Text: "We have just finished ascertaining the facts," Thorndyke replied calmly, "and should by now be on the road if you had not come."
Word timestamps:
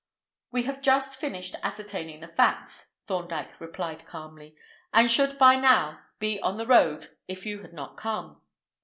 "We 0.49 0.63
have 0.63 0.81
just 0.81 1.15
finished 1.15 1.55
ascertaining 1.61 2.21
the 2.21 2.27
facts," 2.27 2.87
Thorndyke 3.05 3.61
replied 3.61 4.07
calmly, 4.07 4.55
"and 4.91 5.11
should 5.11 5.37
by 5.37 5.57
now 5.57 5.99
be 6.17 6.39
on 6.41 6.57
the 6.57 6.65
road 6.65 7.15
if 7.27 7.45
you 7.45 7.61
had 7.61 7.71
not 7.73 7.97
come." 7.97 8.41